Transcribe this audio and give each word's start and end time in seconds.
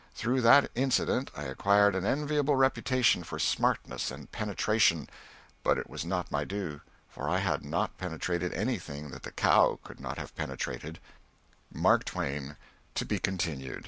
Through 0.15 0.41
that 0.41 0.71
incident 0.73 1.29
I 1.37 1.43
acquired 1.43 1.93
an 1.93 2.07
enviable 2.07 2.55
reputation 2.55 3.23
for 3.23 3.37
smartness 3.37 4.09
and 4.09 4.31
penetration, 4.31 5.07
but 5.61 5.77
it 5.77 5.91
was 5.91 6.03
not 6.03 6.31
my 6.31 6.43
due, 6.43 6.81
for 7.07 7.29
I 7.29 7.37
had 7.37 7.63
not 7.63 7.99
penetrated 7.99 8.51
anything 8.53 9.11
that 9.11 9.21
the 9.21 9.31
cow 9.31 9.79
could 9.83 9.99
not 9.99 10.17
have 10.17 10.35
penetrated. 10.35 10.97
MARK 11.71 12.05
TWAIN. 12.05 12.57
(_To 12.95 13.07
be 13.07 13.19
Continued. 13.19 13.79